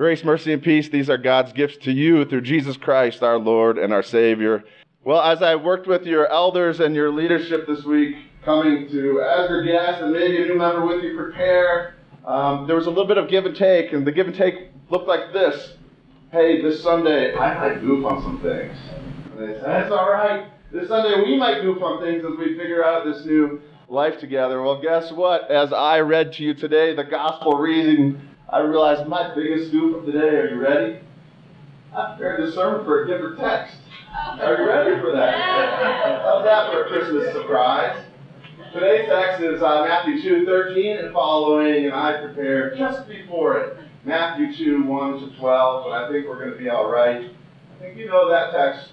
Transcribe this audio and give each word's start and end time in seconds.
Grace, 0.00 0.24
mercy, 0.24 0.54
and 0.54 0.62
peace, 0.62 0.88
these 0.88 1.10
are 1.10 1.18
God's 1.18 1.52
gifts 1.52 1.76
to 1.84 1.92
you 1.92 2.24
through 2.24 2.40
Jesus 2.40 2.78
Christ, 2.78 3.22
our 3.22 3.36
Lord 3.36 3.76
and 3.76 3.92
our 3.92 4.02
Savior. 4.02 4.64
Well, 5.04 5.20
as 5.20 5.42
I 5.42 5.56
worked 5.56 5.86
with 5.86 6.06
your 6.06 6.26
elders 6.32 6.80
and 6.80 6.94
your 6.94 7.10
leadership 7.10 7.66
this 7.66 7.84
week, 7.84 8.16
coming 8.42 8.88
to 8.88 9.20
as 9.20 9.50
your 9.50 9.62
guest 9.62 10.00
and 10.00 10.10
maybe 10.10 10.42
a 10.42 10.46
new 10.46 10.56
member 10.56 10.86
with 10.86 11.04
you 11.04 11.14
prepare, 11.14 11.96
um, 12.24 12.66
there 12.66 12.76
was 12.76 12.86
a 12.86 12.88
little 12.88 13.06
bit 13.06 13.18
of 13.18 13.28
give 13.28 13.44
and 13.44 13.54
take, 13.54 13.92
and 13.92 14.06
the 14.06 14.10
give 14.10 14.26
and 14.26 14.34
take 14.34 14.70
looked 14.88 15.06
like 15.06 15.34
this. 15.34 15.74
Hey, 16.32 16.62
this 16.62 16.82
Sunday, 16.82 17.34
I 17.34 17.68
might 17.68 17.82
goof 17.82 18.02
on 18.06 18.22
some 18.22 18.40
things. 18.40 18.78
And 19.32 19.38
they 19.38 19.52
said, 19.52 19.66
that's 19.66 19.92
all 19.92 20.10
right. 20.10 20.48
This 20.72 20.88
Sunday, 20.88 21.22
we 21.26 21.36
might 21.36 21.60
goof 21.60 21.82
on 21.82 22.02
things 22.02 22.24
as 22.24 22.38
we 22.38 22.56
figure 22.56 22.82
out 22.82 23.04
this 23.04 23.26
new 23.26 23.60
life 23.90 24.18
together. 24.18 24.62
Well, 24.62 24.80
guess 24.80 25.12
what? 25.12 25.50
As 25.50 25.74
I 25.74 26.00
read 26.00 26.32
to 26.34 26.42
you 26.42 26.54
today, 26.54 26.94
the 26.94 27.04
gospel 27.04 27.58
reading 27.58 28.29
I 28.52 28.58
realized 28.60 29.08
my 29.08 29.32
biggest 29.32 29.68
scoop 29.68 29.96
of 29.96 30.06
the 30.06 30.12
day. 30.12 30.18
Are 30.18 30.48
you 30.48 30.60
ready? 30.60 30.98
I 31.94 32.14
prepared 32.14 32.42
this 32.42 32.54
sermon 32.54 32.84
for 32.84 33.04
a 33.04 33.06
different 33.06 33.38
text. 33.38 33.76
Are 34.12 34.58
you 34.58 34.66
ready 34.66 35.00
for 35.00 35.12
that? 35.12 35.34
How's 36.22 36.44
that 36.44 36.72
for 36.72 36.84
a 36.84 36.88
Christmas 36.88 37.32
surprise? 37.32 38.04
Today's 38.72 39.08
text 39.08 39.40
is 39.40 39.62
uh, 39.62 39.84
Matthew 39.84 40.20
2, 40.22 40.44
13 40.46 40.98
and 40.98 41.12
following, 41.12 41.86
and 41.86 41.94
I 41.94 42.20
prepared 42.20 42.76
just 42.76 43.06
before 43.06 43.58
it 43.58 43.78
Matthew 44.04 44.56
2, 44.56 44.84
1 44.84 45.20
to 45.20 45.38
12, 45.38 45.84
but 45.84 45.92
I 45.92 46.10
think 46.10 46.26
we're 46.26 46.38
going 46.38 46.52
to 46.52 46.58
be 46.58 46.68
all 46.68 46.90
right. 46.90 47.30
I 47.30 47.78
think 47.80 47.96
you 47.96 48.06
know 48.06 48.28
that 48.30 48.52
text 48.52 48.90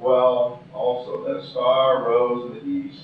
well 0.00 0.62
also, 0.72 1.24
that 1.24 1.36
a 1.36 1.50
star 1.50 2.04
rose 2.04 2.52
in 2.52 2.58
the 2.58 2.64
east 2.64 3.02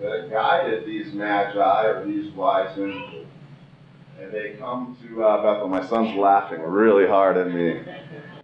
that 0.00 0.30
guided 0.30 0.86
these 0.86 1.12
magi, 1.12 1.86
or 1.86 2.06
these 2.06 2.32
wise 2.34 2.76
men, 2.76 3.26
and 4.22 4.32
they 4.32 4.50
come 4.50 4.96
to 5.02 5.24
uh, 5.24 5.42
Bethel. 5.42 5.68
My 5.68 5.84
son's 5.84 6.16
laughing 6.16 6.60
really 6.60 7.06
hard 7.06 7.36
at 7.36 7.52
me. 7.52 7.82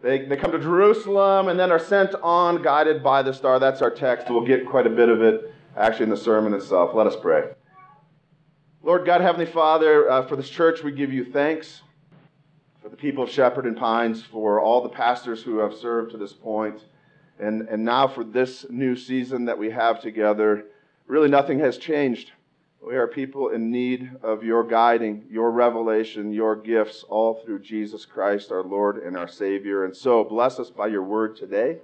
They, 0.02 0.24
they 0.24 0.36
come 0.36 0.50
to 0.50 0.58
Jerusalem 0.58 1.48
and 1.48 1.58
then 1.58 1.70
are 1.70 1.78
sent 1.78 2.14
on, 2.16 2.62
guided 2.62 3.02
by 3.02 3.22
the 3.22 3.32
star. 3.32 3.60
That's 3.60 3.80
our 3.80 3.90
text. 3.90 4.28
We'll 4.28 4.46
get 4.46 4.68
quite 4.68 4.86
a 4.86 4.90
bit 4.90 5.08
of 5.08 5.22
it 5.22 5.54
actually 5.76 6.04
in 6.04 6.10
the 6.10 6.16
sermon 6.16 6.52
itself. 6.52 6.94
Let 6.94 7.06
us 7.06 7.14
pray. 7.20 7.50
Lord 8.82 9.06
God, 9.06 9.20
Heavenly 9.20 9.46
Father, 9.46 10.10
uh, 10.10 10.26
for 10.26 10.34
this 10.34 10.48
church, 10.48 10.82
we 10.82 10.90
give 10.90 11.12
you 11.12 11.24
thanks. 11.24 11.82
For 12.82 12.88
the 12.88 12.96
people 12.96 13.22
of 13.22 13.30
Shepherd 13.30 13.66
and 13.66 13.76
Pines, 13.76 14.22
for 14.22 14.60
all 14.60 14.82
the 14.82 14.88
pastors 14.88 15.42
who 15.42 15.58
have 15.58 15.74
served 15.74 16.12
to 16.12 16.16
this 16.16 16.32
point, 16.32 16.80
and, 17.38 17.68
and 17.68 17.84
now 17.84 18.08
for 18.08 18.24
this 18.24 18.66
new 18.70 18.96
season 18.96 19.44
that 19.44 19.58
we 19.58 19.70
have 19.70 20.00
together. 20.00 20.64
Really, 21.06 21.28
nothing 21.28 21.60
has 21.60 21.78
changed. 21.78 22.32
We 22.80 22.96
are 22.96 23.08
people 23.08 23.48
in 23.48 23.70
need 23.70 24.10
of 24.22 24.44
your 24.44 24.62
guiding, 24.62 25.24
your 25.28 25.50
revelation, 25.50 26.32
your 26.32 26.54
gifts, 26.54 27.04
all 27.08 27.34
through 27.34 27.58
Jesus 27.60 28.06
Christ, 28.06 28.52
our 28.52 28.62
Lord 28.62 28.98
and 28.98 29.16
our 29.16 29.28
Savior. 29.28 29.84
And 29.84 29.94
so, 29.96 30.22
bless 30.22 30.60
us 30.60 30.70
by 30.70 30.86
your 30.86 31.02
word 31.02 31.36
today. 31.36 31.78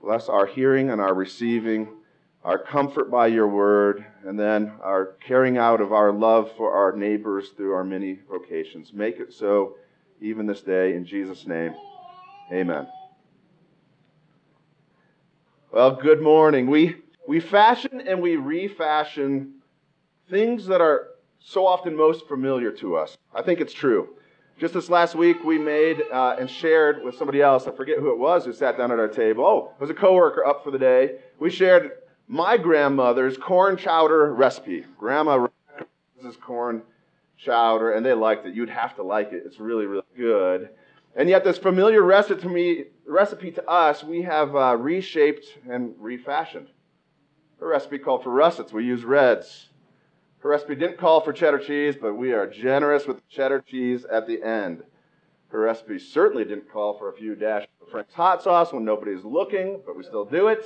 Bless 0.00 0.28
our 0.28 0.46
hearing 0.46 0.90
and 0.90 1.00
our 1.00 1.14
receiving, 1.14 1.88
our 2.44 2.58
comfort 2.58 3.10
by 3.10 3.26
your 3.26 3.48
word, 3.48 4.06
and 4.24 4.38
then 4.38 4.72
our 4.82 5.16
carrying 5.26 5.58
out 5.58 5.80
of 5.80 5.92
our 5.92 6.12
love 6.12 6.50
for 6.56 6.72
our 6.72 6.96
neighbors 6.96 7.50
through 7.50 7.74
our 7.74 7.84
many 7.84 8.18
vocations. 8.28 8.92
Make 8.92 9.20
it 9.20 9.32
so 9.32 9.76
even 10.20 10.46
this 10.46 10.62
day. 10.62 10.94
In 10.94 11.04
Jesus' 11.04 11.46
name, 11.46 11.74
amen. 12.50 12.88
Well, 15.70 15.94
good 15.94 16.22
morning. 16.22 16.68
We, 16.68 16.96
we 17.28 17.38
fashion 17.40 18.00
and 18.06 18.22
we 18.22 18.36
refashion 18.36 19.55
things 20.28 20.66
that 20.66 20.80
are 20.80 21.08
so 21.38 21.66
often 21.66 21.96
most 21.96 22.26
familiar 22.26 22.70
to 22.72 22.96
us. 22.96 23.16
I 23.34 23.42
think 23.42 23.60
it's 23.60 23.72
true. 23.72 24.08
Just 24.58 24.74
this 24.74 24.88
last 24.88 25.14
week, 25.14 25.44
we 25.44 25.58
made 25.58 26.02
uh, 26.10 26.36
and 26.38 26.48
shared 26.48 27.04
with 27.04 27.16
somebody 27.16 27.42
else. 27.42 27.66
I 27.66 27.72
forget 27.72 27.98
who 27.98 28.10
it 28.10 28.18
was 28.18 28.44
who 28.44 28.52
sat 28.52 28.78
down 28.78 28.90
at 28.90 28.98
our 28.98 29.08
table. 29.08 29.44
Oh, 29.44 29.72
it 29.76 29.80
was 29.80 29.90
a 29.90 29.94
coworker 29.94 30.46
up 30.46 30.64
for 30.64 30.70
the 30.70 30.78
day. 30.78 31.18
We 31.38 31.50
shared 31.50 31.92
my 32.26 32.56
grandmother's 32.56 33.36
corn 33.36 33.76
chowder 33.76 34.32
recipe. 34.34 34.84
Grandma 34.98 35.46
this 36.22 36.36
corn 36.36 36.82
chowder, 37.36 37.92
and 37.92 38.04
they 38.04 38.14
liked 38.14 38.46
it. 38.46 38.54
You'd 38.54 38.70
have 38.70 38.96
to 38.96 39.02
like 39.02 39.32
it. 39.32 39.42
It's 39.44 39.60
really, 39.60 39.86
really 39.86 40.02
good. 40.16 40.70
And 41.14 41.28
yet, 41.28 41.44
this 41.44 41.58
familiar 41.58 42.02
recipe 42.02 42.42
to, 42.42 42.48
me, 42.48 42.84
recipe 43.06 43.50
to 43.52 43.68
us, 43.68 44.02
we 44.02 44.22
have 44.22 44.56
uh, 44.56 44.76
reshaped 44.76 45.46
and 45.68 45.94
refashioned. 45.98 46.68
A 47.60 47.66
recipe 47.66 47.98
called 47.98 48.22
for 48.22 48.30
russets. 48.30 48.72
We 48.72 48.84
use 48.84 49.04
reds. 49.04 49.68
Her 50.46 50.50
recipe 50.50 50.76
didn't 50.76 50.98
call 50.98 51.22
for 51.22 51.32
cheddar 51.32 51.58
cheese, 51.58 51.96
but 52.00 52.14
we 52.14 52.32
are 52.32 52.46
generous 52.46 53.04
with 53.04 53.28
cheddar 53.28 53.64
cheese 53.66 54.04
at 54.04 54.28
the 54.28 54.40
end. 54.44 54.84
Her 55.48 55.58
recipe 55.58 55.98
certainly 55.98 56.44
didn't 56.44 56.70
call 56.70 56.96
for 56.96 57.08
a 57.08 57.12
few 57.12 57.34
dashes 57.34 57.66
of 57.82 57.88
Frank's 57.88 58.14
hot 58.14 58.44
sauce 58.44 58.72
when 58.72 58.84
nobody's 58.84 59.24
looking, 59.24 59.82
but 59.84 59.96
we 59.96 60.04
still 60.04 60.24
do 60.24 60.46
it. 60.46 60.64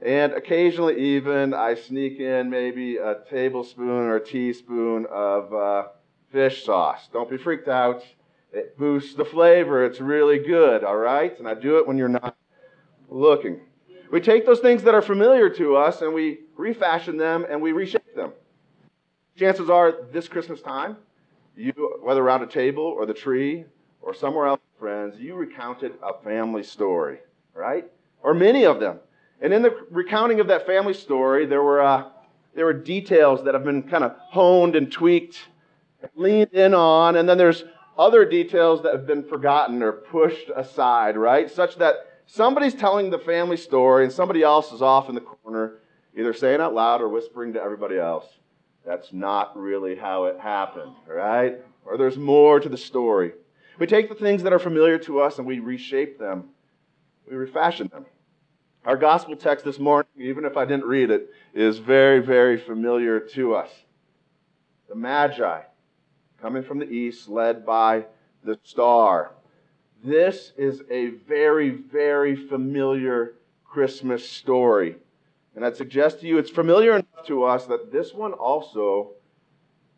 And 0.00 0.32
occasionally, 0.32 0.96
even, 1.16 1.54
I 1.54 1.74
sneak 1.74 2.20
in 2.20 2.50
maybe 2.50 2.98
a 2.98 3.16
tablespoon 3.28 3.88
or 3.88 4.14
a 4.14 4.24
teaspoon 4.24 5.06
of 5.10 5.52
uh, 5.52 5.88
fish 6.30 6.64
sauce. 6.64 7.08
Don't 7.12 7.28
be 7.28 7.36
freaked 7.36 7.66
out. 7.66 8.04
It 8.52 8.78
boosts 8.78 9.16
the 9.16 9.24
flavor. 9.24 9.84
It's 9.84 10.00
really 10.00 10.38
good, 10.38 10.84
all 10.84 10.98
right? 10.98 11.36
And 11.36 11.48
I 11.48 11.54
do 11.54 11.78
it 11.78 11.88
when 11.88 11.98
you're 11.98 12.08
not 12.08 12.36
looking. 13.08 13.58
We 14.12 14.20
take 14.20 14.46
those 14.46 14.60
things 14.60 14.84
that 14.84 14.94
are 14.94 15.02
familiar 15.02 15.50
to 15.50 15.74
us 15.74 16.00
and 16.00 16.14
we 16.14 16.42
refashion 16.56 17.16
them 17.16 17.44
and 17.50 17.60
we 17.60 17.72
reshape 17.72 18.14
them. 18.14 18.34
Chances 19.36 19.70
are 19.70 19.94
this 20.12 20.28
Christmas 20.28 20.60
time, 20.60 20.96
you, 21.56 21.72
whether 22.02 22.22
around 22.22 22.42
a 22.42 22.46
table 22.46 22.84
or 22.84 23.06
the 23.06 23.14
tree 23.14 23.64
or 24.02 24.14
somewhere 24.14 24.46
else, 24.46 24.60
friends, 24.78 25.20
you 25.20 25.34
recounted 25.34 25.92
a 26.02 26.22
family 26.24 26.62
story, 26.62 27.18
right? 27.54 27.84
Or 28.22 28.32
many 28.34 28.64
of 28.64 28.80
them. 28.80 28.98
And 29.42 29.52
in 29.52 29.62
the 29.62 29.86
recounting 29.90 30.40
of 30.40 30.48
that 30.48 30.66
family 30.66 30.94
story, 30.94 31.46
there 31.46 31.62
were, 31.62 31.82
uh, 31.82 32.08
there 32.54 32.64
were 32.64 32.72
details 32.72 33.44
that 33.44 33.54
have 33.54 33.64
been 33.64 33.82
kind 33.82 34.04
of 34.04 34.14
honed 34.30 34.74
and 34.74 34.90
tweaked, 34.90 35.38
leaned 36.14 36.52
in 36.52 36.74
on, 36.74 37.16
and 37.16 37.28
then 37.28 37.38
there's 37.38 37.64
other 37.98 38.24
details 38.24 38.82
that 38.82 38.94
have 38.94 39.06
been 39.06 39.22
forgotten 39.22 39.82
or 39.82 39.92
pushed 39.92 40.50
aside, 40.56 41.16
right? 41.16 41.50
Such 41.50 41.76
that 41.76 42.22
somebody's 42.26 42.74
telling 42.74 43.10
the 43.10 43.18
family 43.18 43.58
story 43.58 44.04
and 44.04 44.12
somebody 44.12 44.42
else 44.42 44.72
is 44.72 44.80
off 44.80 45.10
in 45.10 45.14
the 45.14 45.20
corner, 45.20 45.78
either 46.16 46.32
saying 46.32 46.60
out 46.60 46.74
loud 46.74 47.02
or 47.02 47.08
whispering 47.08 47.52
to 47.52 47.62
everybody 47.62 47.98
else. 47.98 48.26
That's 48.84 49.12
not 49.12 49.56
really 49.58 49.96
how 49.96 50.24
it 50.24 50.38
happened, 50.40 50.92
right? 51.06 51.58
Or 51.84 51.96
there's 51.96 52.16
more 52.16 52.60
to 52.60 52.68
the 52.68 52.76
story. 52.76 53.32
We 53.78 53.86
take 53.86 54.08
the 54.08 54.14
things 54.14 54.42
that 54.42 54.52
are 54.52 54.58
familiar 54.58 54.98
to 55.00 55.20
us 55.20 55.38
and 55.38 55.46
we 55.46 55.58
reshape 55.58 56.18
them, 56.18 56.50
we 57.28 57.36
refashion 57.36 57.88
them. 57.88 58.06
Our 58.84 58.96
gospel 58.96 59.36
text 59.36 59.64
this 59.64 59.78
morning, 59.78 60.10
even 60.18 60.44
if 60.44 60.56
I 60.56 60.64
didn't 60.64 60.86
read 60.86 61.10
it, 61.10 61.30
is 61.52 61.78
very, 61.78 62.20
very 62.20 62.56
familiar 62.56 63.20
to 63.20 63.54
us. 63.54 63.70
The 64.88 64.94
Magi, 64.94 65.62
coming 66.40 66.62
from 66.62 66.78
the 66.78 66.88
east, 66.88 67.28
led 67.28 67.66
by 67.66 68.06
the 68.42 68.58
star. 68.62 69.32
This 70.02 70.52
is 70.56 70.82
a 70.90 71.08
very, 71.28 71.70
very 71.70 72.34
familiar 72.34 73.34
Christmas 73.64 74.26
story. 74.28 74.96
And 75.60 75.66
I'd 75.66 75.76
suggest 75.76 76.20
to 76.20 76.26
you 76.26 76.38
it's 76.38 76.48
familiar 76.48 76.92
enough 76.92 77.26
to 77.26 77.44
us 77.44 77.66
that 77.66 77.92
this 77.92 78.14
one 78.14 78.32
also 78.32 79.10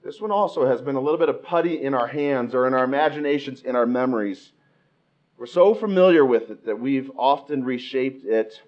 this 0.02 0.20
one 0.20 0.32
also 0.32 0.66
has 0.66 0.82
been 0.82 0.96
a 0.96 1.00
little 1.00 1.20
bit 1.20 1.28
of 1.28 1.44
putty 1.44 1.80
in 1.80 1.94
our 1.94 2.08
hands 2.08 2.52
or 2.52 2.66
in 2.66 2.74
our 2.74 2.82
imaginations, 2.82 3.62
in 3.62 3.76
our 3.76 3.86
memories. 3.86 4.50
We're 5.36 5.46
so 5.46 5.72
familiar 5.72 6.26
with 6.26 6.50
it 6.50 6.66
that 6.66 6.80
we've 6.80 7.12
often 7.16 7.62
reshaped 7.62 8.24
it 8.24 8.60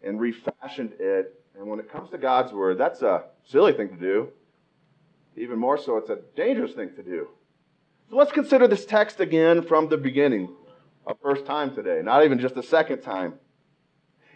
and 0.00 0.20
refashioned 0.20 0.92
it. 1.00 1.42
And 1.58 1.66
when 1.66 1.80
it 1.80 1.90
comes 1.90 2.08
to 2.10 2.18
God's 2.18 2.52
Word, 2.52 2.78
that's 2.78 3.02
a 3.02 3.24
silly 3.44 3.72
thing 3.72 3.88
to 3.88 3.96
do. 3.96 4.28
Even 5.36 5.58
more 5.58 5.76
so, 5.76 5.96
it's 5.96 6.10
a 6.10 6.20
dangerous 6.36 6.72
thing 6.72 6.90
to 6.94 7.02
do. 7.02 7.26
So 8.10 8.16
let's 8.16 8.30
consider 8.30 8.68
this 8.68 8.86
text 8.86 9.18
again 9.18 9.62
from 9.62 9.88
the 9.88 9.96
beginning, 9.96 10.54
a 11.04 11.16
first 11.16 11.46
time 11.46 11.74
today, 11.74 12.00
not 12.00 12.24
even 12.24 12.38
just 12.38 12.56
a 12.56 12.62
second 12.62 13.00
time. 13.00 13.34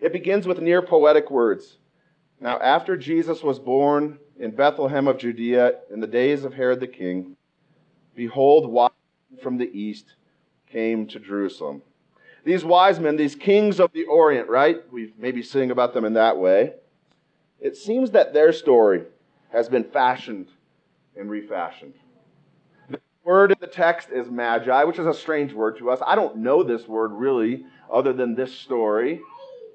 It 0.00 0.12
begins 0.12 0.48
with 0.48 0.60
near 0.60 0.82
poetic 0.82 1.30
words. 1.30 1.78
Now, 2.42 2.58
after 2.58 2.96
Jesus 2.96 3.40
was 3.40 3.60
born 3.60 4.18
in 4.36 4.50
Bethlehem 4.50 5.06
of 5.06 5.16
Judea 5.16 5.74
in 5.92 6.00
the 6.00 6.08
days 6.08 6.42
of 6.42 6.52
Herod 6.52 6.80
the 6.80 6.88
king, 6.88 7.36
behold, 8.16 8.68
wise 8.68 8.90
men 9.30 9.40
from 9.40 9.58
the 9.58 9.70
east 9.72 10.16
came 10.68 11.06
to 11.06 11.20
Jerusalem. 11.20 11.82
These 12.44 12.64
wise 12.64 12.98
men, 12.98 13.14
these 13.14 13.36
kings 13.36 13.78
of 13.78 13.92
the 13.92 14.06
Orient, 14.06 14.48
right? 14.48 14.78
We 14.92 15.12
maybe 15.16 15.40
sing 15.40 15.70
about 15.70 15.94
them 15.94 16.04
in 16.04 16.14
that 16.14 16.36
way. 16.36 16.72
It 17.60 17.76
seems 17.76 18.10
that 18.10 18.32
their 18.32 18.52
story 18.52 19.04
has 19.52 19.68
been 19.68 19.84
fashioned 19.84 20.48
and 21.16 21.30
refashioned. 21.30 21.94
The 22.90 22.98
word 23.22 23.52
in 23.52 23.58
the 23.60 23.68
text 23.68 24.10
is 24.10 24.28
magi, 24.28 24.82
which 24.82 24.98
is 24.98 25.06
a 25.06 25.14
strange 25.14 25.52
word 25.52 25.78
to 25.78 25.90
us. 25.90 26.00
I 26.04 26.16
don't 26.16 26.38
know 26.38 26.64
this 26.64 26.88
word 26.88 27.12
really, 27.12 27.66
other 27.88 28.12
than 28.12 28.34
this 28.34 28.52
story. 28.52 29.20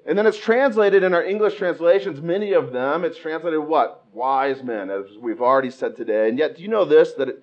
And 0.08 0.16
then 0.16 0.26
it's 0.26 0.38
translated 0.38 1.02
in 1.02 1.12
our 1.12 1.22
English 1.22 1.56
translations, 1.56 2.22
many 2.22 2.54
of 2.54 2.72
them, 2.72 3.04
it's 3.04 3.18
translated 3.18 3.60
what? 3.60 4.06
Wise 4.14 4.62
men, 4.62 4.88
as 4.88 5.04
we've 5.20 5.42
already 5.42 5.70
said 5.70 5.94
today. 5.94 6.30
And 6.30 6.38
yet, 6.38 6.56
do 6.56 6.62
you 6.62 6.68
know 6.68 6.86
this? 6.86 7.12
That 7.12 7.28
it 7.28 7.42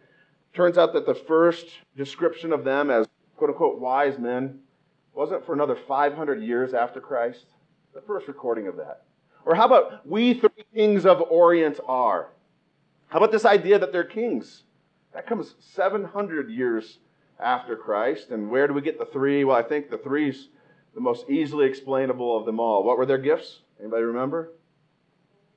turns 0.51 0.75
out 0.75 0.91
that 0.93 1.05
the 1.05 1.13
first 1.13 1.67
description 1.95 2.51
of 2.51 2.63
them 2.63 2.89
as 2.89 3.05
quote 3.37 3.51
unquote 3.51 3.79
wise 3.79 4.17
men 4.17 4.61
wasn't 5.13 5.45
for 5.45 5.53
another 5.53 5.75
500 5.75 6.41
years 6.41 6.73
after 6.73 6.99
Christ? 6.99 7.45
The 7.93 8.01
first 8.01 8.27
recording 8.27 8.67
of 8.67 8.77
that. 8.77 9.03
Or 9.45 9.53
how 9.53 9.67
about 9.67 10.07
we 10.07 10.33
three 10.33 10.65
kings 10.73 11.05
of 11.05 11.21
Orient 11.21 11.79
are? 11.87 12.29
How 13.09 13.19
about 13.19 13.31
this 13.31 13.45
idea 13.45 13.77
that 13.77 13.91
they're 13.91 14.03
kings? 14.03 14.63
That 15.13 15.27
comes 15.27 15.53
700 15.59 16.49
years 16.49 16.97
after 17.39 17.75
Christ. 17.75 18.31
And 18.31 18.49
where 18.49 18.67
do 18.67 18.73
we 18.73 18.81
get 18.81 18.97
the 18.97 19.05
three? 19.05 19.43
Well, 19.43 19.55
I 19.55 19.61
think 19.61 19.91
the 19.91 19.99
three's 19.99 20.49
the 20.95 21.01
most 21.01 21.29
easily 21.29 21.67
explainable 21.67 22.37
of 22.37 22.45
them 22.45 22.59
all. 22.59 22.83
What 22.83 22.97
were 22.97 23.05
their 23.05 23.17
gifts? 23.17 23.59
Anybody 23.79 24.03
remember? 24.03 24.53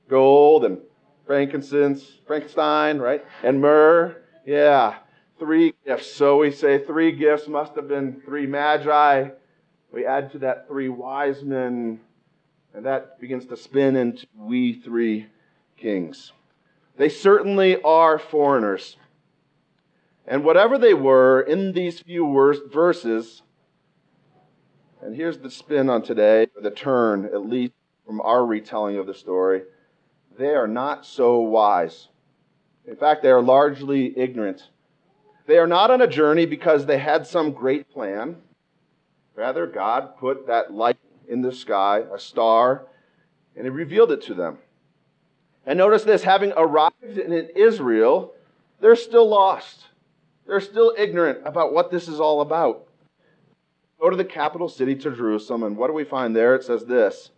Gold 0.08 0.64
and 0.64 0.79
frankincense, 1.26 2.19
Frankenstein, 2.26 2.99
right? 2.99 3.25
And 3.44 3.61
myrrh. 3.61 4.17
Yeah, 4.44 4.96
three 5.38 5.75
gifts. 5.87 6.11
So 6.12 6.38
we 6.38 6.50
say 6.50 6.85
three 6.85 7.12
gifts 7.12 7.46
must 7.46 7.76
have 7.76 7.87
been 7.87 8.20
three 8.25 8.46
magi. 8.46 9.29
We 9.93 10.05
add 10.05 10.32
to 10.32 10.38
that 10.40 10.67
three 10.67 10.88
wise 10.88 11.43
men, 11.43 12.00
and 12.75 12.84
that 12.84 13.20
begins 13.20 13.46
to 13.46 13.56
spin 13.56 13.94
into 13.94 14.26
we 14.37 14.75
three 14.75 15.26
kings. 15.76 16.32
They 16.96 17.08
certainly 17.08 17.81
are 17.82 18.19
foreigners. 18.19 18.96
And 20.26 20.44
whatever 20.44 20.76
they 20.76 20.94
were 20.94 21.41
in 21.41 21.73
these 21.73 22.00
few 22.00 22.26
verses, 22.73 23.43
and 25.03 25.15
here's 25.15 25.39
the 25.39 25.50
spin 25.50 25.89
on 25.89 26.03
today, 26.03 26.49
the 26.61 26.71
turn, 26.71 27.25
at 27.27 27.49
least 27.49 27.73
from 28.05 28.21
our 28.21 28.45
retelling 28.45 28.97
of 28.97 29.06
the 29.06 29.15
story, 29.15 29.62
they 30.39 30.55
are 30.55 30.69
not 30.69 31.05
so 31.05 31.41
wise. 31.41 32.09
In 32.87 32.97
fact, 32.97 33.23
they 33.23 33.31
are 33.31 33.43
largely 33.43 34.19
ignorant. 34.19 34.69
They 35.47 35.59
are 35.59 35.67
not 35.67 35.91
on 35.91 36.00
a 36.00 36.06
journey 36.06 36.47
because 36.47 36.87
they 36.87 36.99
had 36.99 37.27
some 37.27 37.53
great 37.53 37.91
plan. 37.91 38.37
Rather, 39.35 39.67
God 39.67 40.17
put 40.19 40.47
that 40.47 40.73
light 40.73 40.99
in 41.29 41.43
the 41.43 41.53
sky, 41.53 42.03
a 42.12 42.19
star, 42.19 42.87
and 43.55 43.65
He 43.65 43.71
revealed 43.71 44.11
it 44.11 44.23
to 44.23 44.35
them. 44.35 44.59
And 45.65 45.77
notice 45.77 46.03
this 46.03 46.23
having 46.23 46.53
arrived 46.56 47.19
in 47.19 47.33
Israel, 47.55 48.33
they're 48.81 48.97
still 48.97 49.29
lost. 49.29 49.85
They're 50.47 50.61
still 50.61 50.94
ignorant 50.97 51.41
about 51.44 51.75
what 51.75 51.91
this 51.91 52.09
is 52.09 52.21
all 52.21 52.41
about. 52.41 52.88
Go 54.00 54.11
to 54.11 54.17
the 54.17 54.25
capital 54.25 54.69
city, 54.69 54.95
to 54.95 55.11
Jerusalem, 55.11 55.65
and 55.65 55.77
what 55.77 55.89
do 55.89 55.93
we 55.93 56.05
find 56.05 56.35
there? 56.35 56.55
It 56.55 56.65
says 56.65 56.85
this. 56.85 57.31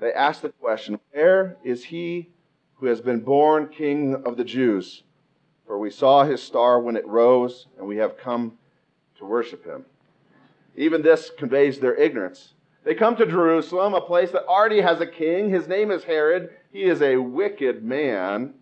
They 0.00 0.12
ask 0.12 0.42
the 0.42 0.50
question, 0.50 0.98
Where 1.12 1.56
is 1.64 1.84
he 1.84 2.28
who 2.74 2.86
has 2.86 3.00
been 3.00 3.20
born 3.20 3.68
King 3.68 4.22
of 4.26 4.36
the 4.36 4.44
Jews? 4.44 5.02
For 5.66 5.78
we 5.78 5.90
saw 5.90 6.24
his 6.24 6.42
star 6.42 6.80
when 6.80 6.96
it 6.96 7.06
rose, 7.06 7.68
and 7.78 7.86
we 7.86 7.96
have 7.96 8.18
come 8.18 8.58
to 9.18 9.24
worship 9.24 9.64
him. 9.64 9.86
Even 10.76 11.00
this 11.00 11.30
conveys 11.38 11.78
their 11.78 11.94
ignorance. 11.94 12.52
They 12.82 12.94
come 12.94 13.16
to 13.16 13.24
Jerusalem, 13.24 13.94
a 13.94 14.00
place 14.00 14.30
that 14.32 14.44
already 14.44 14.82
has 14.82 15.00
a 15.00 15.06
king. 15.06 15.48
His 15.48 15.66
name 15.68 15.90
is 15.90 16.04
Herod. 16.04 16.50
He 16.70 16.82
is 16.82 17.00
a 17.00 17.16
wicked 17.16 17.82
man. 17.82 18.52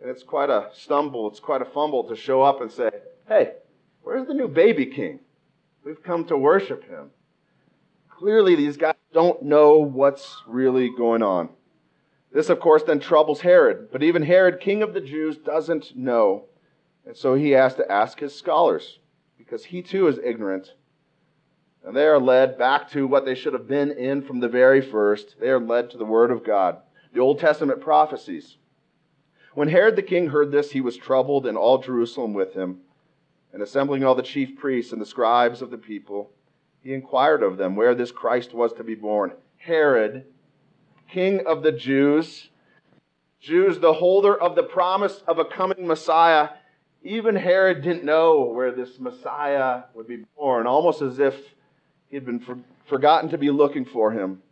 And 0.00 0.08
it's 0.08 0.22
quite 0.22 0.50
a 0.50 0.70
stumble, 0.72 1.28
it's 1.28 1.40
quite 1.40 1.62
a 1.62 1.66
fumble 1.66 2.04
to 2.04 2.16
show 2.16 2.42
up 2.42 2.60
and 2.60 2.70
say, 2.70 2.90
Hey, 3.26 3.54
where's 4.02 4.26
the 4.26 4.34
new 4.34 4.48
baby 4.48 4.86
king? 4.86 5.20
We've 5.84 6.02
come 6.02 6.24
to 6.26 6.36
worship 6.36 6.88
him. 6.88 7.10
Clearly, 8.08 8.54
these 8.54 8.76
guys 8.76 8.96
don't 9.12 9.42
know 9.42 9.78
what's 9.78 10.42
really 10.46 10.90
going 10.94 11.22
on. 11.22 11.48
This, 12.32 12.50
of 12.50 12.60
course, 12.60 12.82
then 12.82 13.00
troubles 13.00 13.40
Herod. 13.40 13.88
But 13.90 14.02
even 14.02 14.22
Herod, 14.22 14.60
king 14.60 14.82
of 14.82 14.92
the 14.92 15.00
Jews, 15.00 15.38
doesn't 15.38 15.96
know. 15.96 16.44
And 17.06 17.16
so 17.16 17.34
he 17.34 17.50
has 17.52 17.74
to 17.76 17.90
ask 17.90 18.20
his 18.20 18.34
scholars, 18.34 18.98
because 19.38 19.64
he 19.64 19.80
too 19.82 20.06
is 20.06 20.20
ignorant. 20.22 20.74
And 21.82 21.96
they 21.96 22.04
are 22.04 22.20
led 22.20 22.58
back 22.58 22.90
to 22.90 23.06
what 23.06 23.24
they 23.24 23.34
should 23.34 23.54
have 23.54 23.66
been 23.66 23.90
in 23.90 24.20
from 24.20 24.40
the 24.40 24.48
very 24.48 24.82
first. 24.82 25.36
They 25.40 25.48
are 25.48 25.58
led 25.58 25.90
to 25.90 25.96
the 25.96 26.04
Word 26.04 26.30
of 26.30 26.44
God, 26.44 26.76
the 27.14 27.20
Old 27.20 27.40
Testament 27.40 27.80
prophecies. 27.80 28.58
When 29.54 29.68
Herod 29.68 29.96
the 29.96 30.02
king 30.02 30.28
heard 30.28 30.52
this, 30.52 30.70
he 30.70 30.82
was 30.82 30.98
troubled, 30.98 31.46
and 31.46 31.56
all 31.56 31.78
Jerusalem 31.78 32.34
with 32.34 32.52
him. 32.52 32.80
And 33.52 33.62
assembling 33.62 34.04
all 34.04 34.14
the 34.14 34.22
chief 34.22 34.56
priests 34.56 34.92
and 34.92 35.00
the 35.00 35.06
scribes 35.06 35.62
of 35.62 35.70
the 35.70 35.78
people, 35.78 36.30
he 36.82 36.94
inquired 36.94 37.42
of 37.42 37.56
them 37.56 37.76
where 37.76 37.94
this 37.94 38.12
Christ 38.12 38.54
was 38.54 38.72
to 38.74 38.84
be 38.84 38.94
born. 38.94 39.32
Herod, 39.56 40.24
king 41.08 41.46
of 41.46 41.62
the 41.62 41.72
Jews, 41.72 42.48
Jews, 43.40 43.78
the 43.78 43.92
holder 43.92 44.38
of 44.38 44.54
the 44.54 44.62
promise 44.62 45.22
of 45.26 45.38
a 45.38 45.44
coming 45.44 45.86
Messiah, 45.86 46.50
even 47.02 47.34
Herod 47.34 47.82
didn't 47.82 48.04
know 48.04 48.42
where 48.42 48.70
this 48.70 48.98
Messiah 48.98 49.84
would 49.94 50.06
be 50.06 50.24
born, 50.36 50.66
almost 50.66 51.00
as 51.00 51.18
if 51.18 51.34
he 52.08 52.16
had 52.16 52.26
been 52.26 52.40
for, 52.40 52.58
forgotten 52.86 53.30
to 53.30 53.38
be 53.38 53.50
looking 53.50 53.84
for 53.84 54.12
him. 54.12 54.42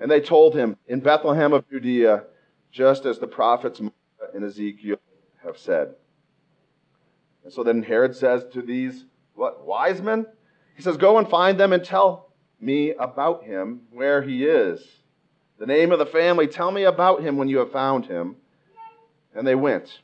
And 0.00 0.10
they 0.10 0.20
told 0.20 0.54
him, 0.54 0.76
In 0.88 1.00
Bethlehem 1.00 1.52
of 1.52 1.68
Judea, 1.68 2.24
just 2.70 3.04
as 3.04 3.18
the 3.18 3.26
prophets 3.26 3.80
in 4.34 4.44
Ezekiel 4.44 4.96
have 5.44 5.58
said. 5.58 5.94
And 7.44 7.52
so 7.52 7.62
then 7.62 7.82
Herod 7.82 8.14
says 8.14 8.44
to 8.52 8.62
these, 8.62 9.04
what, 9.34 9.64
wise 9.66 10.00
men? 10.00 10.26
He 10.76 10.82
says, 10.82 10.96
Go 10.96 11.18
and 11.18 11.28
find 11.28 11.58
them 11.58 11.72
and 11.72 11.84
tell 11.84 12.32
me 12.60 12.92
about 12.92 13.44
him, 13.44 13.82
where 13.90 14.22
he 14.22 14.44
is. 14.44 14.86
The 15.58 15.66
name 15.66 15.92
of 15.92 15.98
the 15.98 16.06
family, 16.06 16.46
tell 16.46 16.70
me 16.70 16.84
about 16.84 17.22
him 17.22 17.36
when 17.36 17.48
you 17.48 17.58
have 17.58 17.72
found 17.72 18.06
him. 18.06 18.36
And 19.34 19.46
they 19.46 19.54
went. 19.54 20.00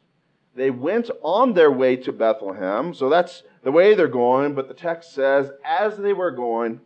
They 0.55 0.71
went 0.71 1.11
on 1.23 1.53
their 1.55 1.71
way 1.71 1.97
to 1.97 2.13
Bethlehem. 2.13 2.95
So 2.95 3.09
that's 3.09 3.43
the 3.63 3.71
way 3.71 3.95
they're 3.95 4.09
going. 4.09 4.55
But 4.55 4.69
the 4.69 4.75
text 4.75 5.13
says, 5.13 5.51
as 5.65 5.97
they 5.97 6.13
were 6.13 6.31
going, 6.31 6.81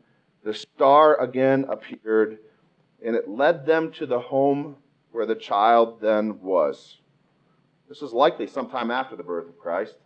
the 0.45 0.53
star 0.55 1.21
again 1.21 1.67
appeared, 1.69 2.39
and 3.05 3.15
it 3.15 3.29
led 3.29 3.65
them 3.65 3.93
to 3.93 4.07
the 4.07 4.19
home 4.19 4.77
where 5.13 5.27
the 5.27 5.35
child 5.35 6.01
then 6.01 6.41
was. 6.41 6.99
This 7.89 8.03
is 8.03 8.13
likely 8.13 8.47
sometime 8.47 8.91
after 8.91 9.17
the 9.17 9.23
birth 9.23 9.49
of 9.49 9.59
Christ. 9.59 9.97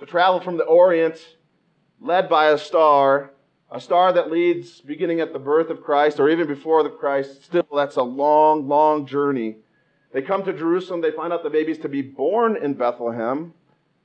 To 0.00 0.06
travel 0.06 0.40
from 0.40 0.56
the 0.56 0.64
Orient 0.64 1.18
led 2.00 2.30
by 2.30 2.46
a 2.46 2.56
star, 2.56 3.32
a 3.70 3.78
star 3.78 4.14
that 4.14 4.30
leads 4.30 4.80
beginning 4.80 5.20
at 5.20 5.34
the 5.34 5.38
birth 5.38 5.68
of 5.68 5.82
Christ 5.82 6.18
or 6.18 6.30
even 6.30 6.46
before 6.46 6.82
the 6.82 6.88
Christ, 6.88 7.44
still 7.44 7.66
that's 7.74 7.96
a 7.96 8.02
long, 8.02 8.66
long 8.66 9.04
journey. 9.04 9.56
They 10.14 10.22
come 10.22 10.42
to 10.44 10.54
Jerusalem, 10.54 11.02
they 11.02 11.10
find 11.10 11.34
out 11.34 11.42
the 11.42 11.50
baby's 11.50 11.76
to 11.80 11.88
be 11.90 12.00
born 12.00 12.56
in 12.56 12.72
Bethlehem, 12.72 13.52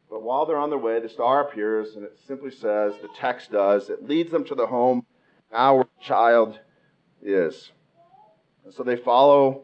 but 0.09 0.21
while 0.21 0.45
they're 0.45 0.57
on 0.57 0.69
their 0.69 0.77
way, 0.77 0.99
the 0.99 1.07
star 1.07 1.47
appears 1.47 1.95
and 1.95 2.03
it 2.03 2.19
simply 2.27 2.51
says, 2.51 2.95
the 3.01 3.09
text 3.15 3.53
does, 3.53 3.89
it 3.89 4.05
leads 4.05 4.31
them 4.31 4.43
to 4.45 4.55
the 4.55 4.67
home 4.67 5.05
our 5.53 5.87
child 6.01 6.59
is. 7.21 7.71
And 8.65 8.73
so 8.73 8.83
they 8.83 8.97
follow 8.97 9.63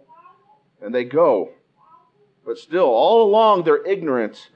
and 0.82 0.96
they 0.96 1.04
go. 1.04 1.50
But 2.46 2.58
still, 2.58 2.86
all 2.86 3.28
along, 3.28 3.64
they're 3.64 3.86
ignorant 3.86 4.50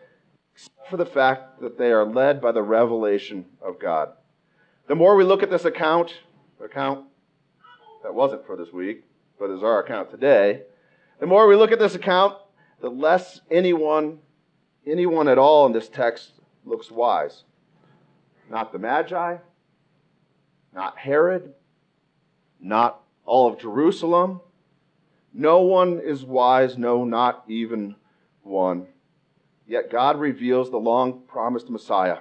for 0.90 0.98
the 0.98 1.06
fact 1.06 1.62
that 1.62 1.78
they 1.78 1.92
are 1.92 2.06
led 2.06 2.42
by 2.42 2.52
the 2.52 2.62
revelation 2.62 3.46
of 3.62 3.80
God. 3.80 4.10
The 4.88 4.96
more 4.96 5.16
we 5.16 5.24
look 5.24 5.42
at 5.42 5.50
this 5.50 5.66
account, 5.66 6.14
account 6.64 7.06
that 8.04 8.14
wasn't 8.14 8.46
for 8.46 8.56
this 8.56 8.72
week, 8.72 9.04
but 9.40 9.50
is 9.50 9.64
our 9.64 9.84
account 9.84 10.12
today, 10.12 10.62
the 11.20 11.26
more 11.26 11.48
we 11.48 11.56
look 11.56 11.72
at 11.72 11.80
this 11.80 11.96
account, 11.96 12.36
the 12.82 12.90
less 12.90 13.42
anyone, 13.50 14.20
anyone 14.86 15.28
at 15.28 15.38
all 15.38 15.66
in 15.66 15.74
this 15.74 15.90
text 15.90 16.32
looks 16.66 16.92
wise. 16.92 17.44
Not 18.50 18.72
the 18.72 18.80
Magi, 18.80 19.38
not 20.74 20.98
Herod, 20.98 21.54
not 22.60 23.02
all 23.26 23.52
of 23.52 23.60
Jerusalem. 23.60 24.42
No 25.34 25.62
one 25.62 26.00
is 26.00 26.24
wise, 26.24 26.78
no, 26.78 27.06
not 27.06 27.44
even 27.48 27.96
one. 28.44 28.88
Yet 29.68 29.92
God 29.92 30.20
reveals 30.20 30.70
the 30.70 30.78
long 30.78 31.24
promised 31.28 31.70
Messiah. 31.70 32.20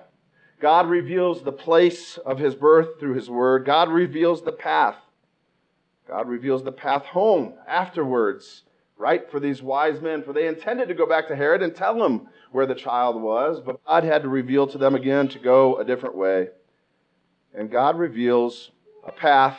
God 0.61 0.89
reveals 0.89 1.43
the 1.43 1.53
place 1.53 2.17
of 2.19 2.39
his 2.39 2.55
birth 2.55 2.99
through 2.99 3.15
his 3.15 3.29
word. 3.29 3.67
God 3.67 3.91
reveals 3.91 4.43
the 4.43 4.53
path. 4.53 4.97
God 6.09 6.29
reveals 6.29 6.65
the 6.65 6.73
path 6.73 7.05
home 7.05 7.55
afterwards, 7.67 8.63
right, 8.97 9.31
for 9.31 9.41
these 9.41 9.63
wise 9.63 10.01
men. 10.01 10.23
For 10.23 10.33
they 10.33 10.47
intended 10.47 10.89
to 10.89 10.95
go 10.95 11.07
back 11.07 11.29
to 11.29 11.37
Herod 11.37 11.63
and 11.63 11.75
tell 11.75 12.03
him 12.03 12.29
where 12.53 12.67
the 12.67 12.75
child 12.75 13.21
was, 13.21 13.61
but 13.61 13.85
God 13.85 14.05
had 14.05 14.23
to 14.23 14.29
reveal 14.29 14.67
to 14.69 14.79
them 14.79 14.95
again 14.95 15.29
to 15.29 15.39
go 15.39 15.77
a 15.77 15.85
different 15.85 16.15
way. 16.15 16.49
And 17.55 17.71
God 17.71 17.99
reveals 17.99 18.71
a 19.07 19.13
path 19.13 19.59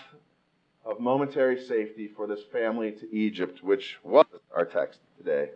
of 0.85 0.99
momentary 0.99 1.59
safety 1.59 2.07
for 2.07 2.25
this 2.25 2.43
family 2.51 2.91
to 2.91 3.15
Egypt, 3.15 3.63
which 3.63 3.97
was 4.03 4.25
our 4.55 4.65
text 4.65 4.99
today. 5.17 5.49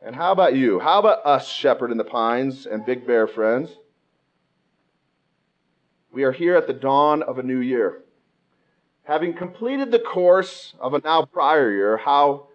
And 0.00 0.14
how 0.14 0.30
about 0.30 0.54
you? 0.54 0.78
How 0.78 1.00
about 1.00 1.26
us, 1.26 1.48
Shepherd 1.48 1.90
in 1.90 1.98
the 1.98 2.04
Pines 2.04 2.66
and 2.66 2.86
Big 2.86 3.06
Bear 3.06 3.26
friends? 3.26 3.70
We 6.12 6.22
are 6.22 6.32
here 6.32 6.56
at 6.56 6.66
the 6.66 6.72
dawn 6.72 7.22
of 7.22 7.38
a 7.38 7.42
new 7.42 7.58
year. 7.58 8.02
Having 9.02 9.34
completed 9.34 9.90
the 9.90 9.98
course 9.98 10.74
of 10.78 10.94
a 10.94 11.00
now 11.00 11.24
prior 11.24 11.72
year, 11.72 11.96
how 11.96 12.46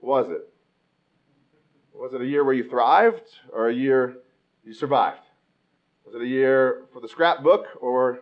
was 0.00 0.30
it? 0.30 0.48
Was 1.92 2.14
it 2.14 2.20
a 2.20 2.26
year 2.26 2.44
where 2.44 2.54
you 2.54 2.68
thrived 2.68 3.38
or 3.52 3.68
a 3.68 3.74
year 3.74 4.18
you 4.64 4.72
survived? 4.72 5.22
Was 6.06 6.14
it 6.14 6.22
a 6.22 6.26
year 6.26 6.84
for 6.92 7.00
the 7.00 7.08
scrapbook 7.08 7.66
or 7.80 8.20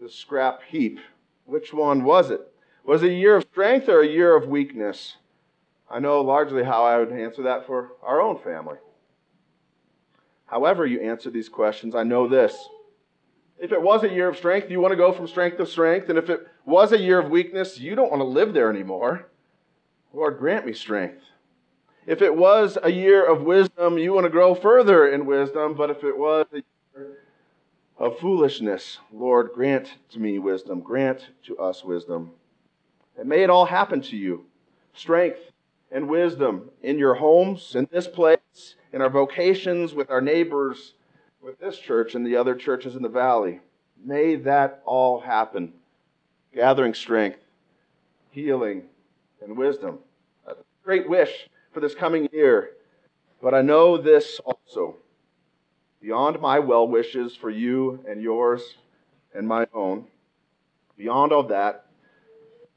the 0.00 0.08
scrap 0.08 0.62
heap? 0.68 0.98
Which 1.44 1.72
one 1.72 2.02
was 2.02 2.30
it? 2.30 2.40
Was 2.84 3.02
it 3.02 3.10
a 3.10 3.14
year 3.14 3.36
of 3.36 3.44
strength 3.44 3.88
or 3.88 4.00
a 4.00 4.06
year 4.06 4.36
of 4.36 4.48
weakness? 4.48 5.16
I 5.90 6.00
know 6.00 6.20
largely 6.20 6.64
how 6.64 6.84
I 6.84 6.98
would 6.98 7.12
answer 7.12 7.42
that 7.42 7.66
for 7.66 7.92
our 8.02 8.20
own 8.20 8.38
family. 8.38 8.76
However, 10.46 10.86
you 10.86 11.00
answer 11.00 11.30
these 11.30 11.48
questions, 11.48 11.94
I 11.94 12.02
know 12.02 12.28
this. 12.28 12.56
If 13.58 13.72
it 13.72 13.80
was 13.80 14.04
a 14.04 14.08
year 14.08 14.28
of 14.28 14.36
strength, 14.36 14.70
you 14.70 14.80
want 14.80 14.92
to 14.92 14.96
go 14.96 15.12
from 15.12 15.26
strength 15.26 15.56
to 15.58 15.66
strength. 15.66 16.08
And 16.08 16.18
if 16.18 16.28
it 16.28 16.46
was 16.64 16.92
a 16.92 17.00
year 17.00 17.18
of 17.18 17.30
weakness, 17.30 17.78
you 17.78 17.94
don't 17.94 18.10
want 18.10 18.20
to 18.20 18.26
live 18.26 18.52
there 18.52 18.70
anymore. 18.70 19.28
Lord, 20.12 20.38
grant 20.38 20.66
me 20.66 20.72
strength. 20.72 21.22
If 22.06 22.22
it 22.22 22.34
was 22.34 22.78
a 22.82 22.92
year 22.92 23.24
of 23.24 23.42
wisdom, 23.42 23.98
you 23.98 24.12
want 24.12 24.24
to 24.24 24.30
grow 24.30 24.54
further 24.54 25.08
in 25.08 25.26
wisdom. 25.26 25.74
But 25.74 25.90
if 25.90 26.04
it 26.04 26.16
was 26.16 26.46
a 26.52 26.62
year 26.94 27.18
of 27.98 28.18
foolishness, 28.18 28.98
Lord, 29.12 29.50
grant 29.54 29.94
to 30.10 30.20
me 30.20 30.38
wisdom. 30.38 30.80
Grant 30.80 31.30
to 31.46 31.58
us 31.58 31.82
wisdom. 31.82 32.32
And 33.18 33.28
may 33.28 33.42
it 33.42 33.50
all 33.50 33.64
happen 33.64 34.02
to 34.02 34.16
you. 34.16 34.44
Strength 34.92 35.38
and 35.90 36.08
wisdom 36.08 36.70
in 36.82 36.98
your 36.98 37.14
homes, 37.14 37.74
in 37.74 37.88
this 37.90 38.08
place, 38.08 38.74
in 38.92 39.00
our 39.00 39.10
vocations, 39.10 39.94
with 39.94 40.10
our 40.10 40.20
neighbors, 40.20 40.94
with 41.40 41.58
this 41.60 41.78
church 41.78 42.14
and 42.14 42.26
the 42.26 42.36
other 42.36 42.54
churches 42.54 42.96
in 42.96 43.02
the 43.02 43.08
valley. 43.08 43.60
May 44.04 44.36
that 44.36 44.82
all 44.84 45.20
happen. 45.20 45.72
Gathering 46.54 46.94
strength, 46.94 47.38
healing, 48.30 48.84
and 49.42 49.56
wisdom. 49.56 49.98
A 50.46 50.54
great 50.82 51.08
wish 51.08 51.48
for 51.72 51.80
this 51.80 51.94
coming 51.94 52.28
year. 52.32 52.70
But 53.42 53.54
I 53.54 53.62
know 53.62 53.98
this 53.98 54.40
also. 54.44 54.96
Beyond 56.00 56.40
my 56.40 56.58
well 56.58 56.86
wishes 56.88 57.36
for 57.36 57.50
you 57.50 58.04
and 58.08 58.22
yours 58.22 58.62
and 59.34 59.46
my 59.46 59.66
own, 59.74 60.06
beyond 60.96 61.32
all 61.32 61.42
that, 61.44 61.86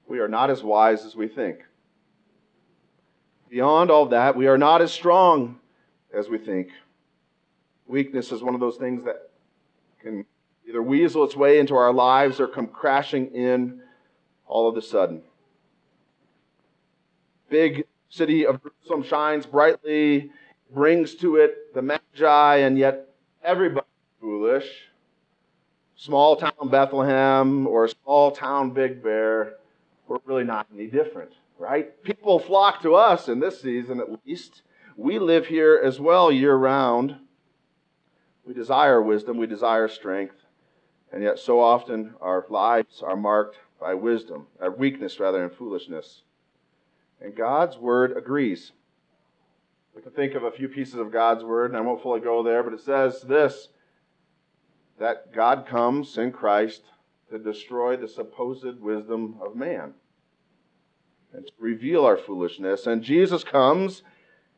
we 0.07 0.19
are 0.19 0.27
not 0.27 0.49
as 0.49 0.63
wise 0.63 1.05
as 1.05 1.15
we 1.15 1.27
think. 1.27 1.59
Beyond 3.49 3.89
all 3.89 4.05
that, 4.07 4.35
we 4.35 4.47
are 4.47 4.59
not 4.59 4.81
as 4.81 4.91
strong 4.91 5.59
as 6.13 6.29
we 6.29 6.37
think. 6.37 6.69
Weakness 7.87 8.31
is 8.31 8.43
one 8.43 8.53
of 8.53 8.59
those 8.59 8.77
things 8.77 9.03
that 9.05 9.31
can 10.01 10.23
either 10.67 10.83
weasel 10.83 11.23
its 11.23 11.35
way 11.35 11.57
into 11.57 11.75
our 11.75 11.91
lives 11.91 12.39
or 12.39 12.47
come 12.47 12.67
crashing 12.67 13.33
in 13.33 13.81
all 14.45 14.69
of 14.69 14.77
a 14.77 14.81
sudden. 14.81 15.23
Big 17.49 17.85
city 18.09 18.45
of 18.45 18.61
Jerusalem 18.61 19.01
shines 19.01 19.47
brightly, 19.47 20.31
brings 20.71 21.15
to 21.15 21.37
it 21.37 21.73
the 21.73 21.81
Magi, 21.81 22.57
and 22.57 22.77
yet 22.77 23.09
everybody's 23.43 23.89
foolish. 24.21 24.69
Small 25.95 26.35
town 26.35 26.69
Bethlehem 26.69 27.65
or 27.65 27.87
small 27.87 28.29
town 28.31 28.69
Big 28.69 29.01
Bear, 29.01 29.55
we're 30.07 30.19
really 30.25 30.43
not 30.43 30.67
any 30.71 30.85
different 30.85 31.31
right? 31.59 32.01
People 32.03 32.39
flock 32.39 32.81
to 32.81 32.95
us 32.95 33.27
in 33.27 33.39
this 33.39 33.61
season 33.61 33.99
at 33.99 34.25
least. 34.25 34.61
We 34.95 35.19
live 35.19 35.45
here 35.47 35.79
as 35.83 35.99
well 35.99 36.31
year 36.31 36.55
round. 36.55 37.17
We 38.45 38.53
desire 38.53 39.01
wisdom, 39.01 39.37
we 39.37 39.45
desire 39.45 39.87
strength, 39.87 40.35
and 41.11 41.21
yet 41.21 41.37
so 41.37 41.59
often 41.59 42.15
our 42.19 42.45
lives 42.49 43.03
are 43.03 43.15
marked 43.15 43.57
by 43.79 43.93
wisdom, 43.93 44.47
our 44.59 44.71
weakness 44.71 45.19
rather, 45.19 45.43
and 45.43 45.53
foolishness. 45.53 46.23
And 47.21 47.35
God's 47.35 47.77
word 47.77 48.17
agrees. 48.17 48.71
We 49.95 50.01
can 50.01 50.11
think 50.11 50.33
of 50.33 50.43
a 50.43 50.51
few 50.51 50.67
pieces 50.67 50.95
of 50.95 51.11
God's 51.11 51.43
word, 51.43 51.71
and 51.71 51.77
I 51.77 51.81
won't 51.81 52.01
fully 52.01 52.21
go 52.21 52.41
there, 52.41 52.63
but 52.63 52.73
it 52.73 52.81
says 52.81 53.21
this 53.21 53.67
that 54.97 55.31
God 55.33 55.65
comes 55.65 56.17
in 56.17 56.31
Christ 56.31 56.81
to 57.31 57.39
destroy 57.39 57.95
the 57.95 58.07
supposed 58.07 58.81
wisdom 58.81 59.37
of 59.41 59.55
man 59.55 59.93
and 61.33 61.45
to 61.45 61.53
reveal 61.59 62.05
our 62.05 62.17
foolishness. 62.17 62.87
And 62.87 63.03
Jesus 63.03 63.43
comes, 63.43 64.03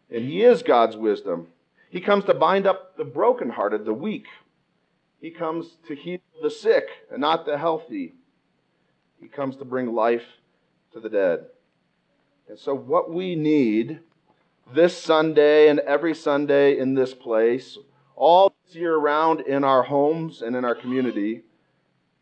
and 0.09 0.25
He 0.25 0.43
is 0.43 0.63
God's 0.63 0.97
wisdom. 0.97 1.47
He 1.89 1.99
comes 1.99 2.25
to 2.25 2.33
bind 2.33 2.65
up 2.65 2.95
the 2.97 3.03
brokenhearted, 3.03 3.85
the 3.85 3.93
weak. 3.93 4.27
He 5.19 5.29
comes 5.29 5.77
to 5.87 5.95
heal 5.95 6.19
the 6.41 6.49
sick 6.49 6.87
and 7.11 7.21
not 7.21 7.45
the 7.45 7.57
healthy. 7.57 8.15
He 9.19 9.27
comes 9.27 9.57
to 9.57 9.65
bring 9.65 9.93
life 9.93 10.25
to 10.93 10.99
the 10.99 11.09
dead. 11.09 11.45
And 12.49 12.57
so, 12.57 12.73
what 12.73 13.11
we 13.11 13.35
need 13.35 13.99
this 14.73 14.97
Sunday 14.97 15.67
and 15.69 15.79
every 15.79 16.15
Sunday 16.15 16.77
in 16.77 16.95
this 16.95 17.13
place, 17.13 17.77
all 18.15 18.53
this 18.65 18.75
year 18.75 18.97
round 18.97 19.41
in 19.41 19.63
our 19.63 19.83
homes 19.83 20.41
and 20.41 20.55
in 20.55 20.65
our 20.65 20.75
community, 20.75 21.43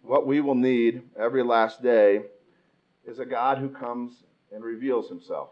what 0.02 0.26
we 0.26 0.42
will 0.42 0.56
need 0.56 1.04
every 1.18 1.44
last 1.44 1.82
day 1.82 2.24
is 3.06 3.20
a 3.20 3.26
God 3.26 3.60
who 3.60 3.70
comes 3.70 4.24
and 4.54 4.64
reveals 4.64 5.10
himself. 5.10 5.50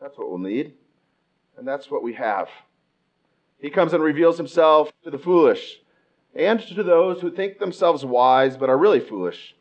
That's 0.00 0.16
what 0.16 0.28
we'll 0.28 0.38
need, 0.38 0.74
and 1.56 1.66
that's 1.66 1.90
what 1.90 2.02
we 2.02 2.14
have. 2.14 2.48
He 3.60 3.70
comes 3.70 3.92
and 3.92 4.02
reveals 4.02 4.36
himself 4.36 4.92
to 5.02 5.10
the 5.10 5.18
foolish 5.18 5.80
and 6.34 6.60
to 6.60 6.82
those 6.82 7.20
who 7.20 7.30
think 7.30 7.58
themselves 7.58 8.04
wise 8.04 8.56
but 8.56 8.68
are 8.68 8.78
really 8.78 9.00
foolish. 9.00 9.56